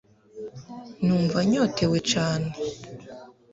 [1.05, 2.49] numva nyotewe cane